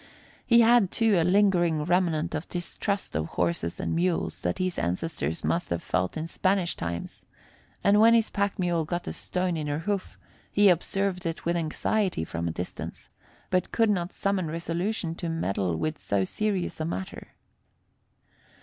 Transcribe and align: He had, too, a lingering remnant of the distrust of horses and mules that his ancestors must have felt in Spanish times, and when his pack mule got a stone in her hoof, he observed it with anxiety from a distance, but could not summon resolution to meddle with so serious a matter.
He 0.47 0.61
had, 0.61 0.89
too, 0.89 1.15
a 1.15 1.23
lingering 1.23 1.83
remnant 1.83 2.33
of 2.33 2.47
the 2.47 2.53
distrust 2.53 3.15
of 3.15 3.27
horses 3.27 3.79
and 3.79 3.93
mules 3.93 4.41
that 4.41 4.57
his 4.57 4.79
ancestors 4.79 5.43
must 5.43 5.69
have 5.69 5.83
felt 5.83 6.17
in 6.17 6.25
Spanish 6.27 6.75
times, 6.75 7.23
and 7.83 7.99
when 7.99 8.15
his 8.15 8.31
pack 8.31 8.57
mule 8.57 8.83
got 8.83 9.07
a 9.07 9.13
stone 9.13 9.55
in 9.55 9.67
her 9.67 9.77
hoof, 9.77 10.17
he 10.51 10.69
observed 10.69 11.27
it 11.27 11.45
with 11.45 11.55
anxiety 11.55 12.23
from 12.23 12.47
a 12.47 12.51
distance, 12.51 13.09
but 13.51 13.71
could 13.71 13.91
not 13.91 14.11
summon 14.11 14.47
resolution 14.47 15.13
to 15.13 15.29
meddle 15.29 15.77
with 15.77 15.99
so 15.99 16.23
serious 16.23 16.79
a 16.79 16.85
matter. 16.85 17.35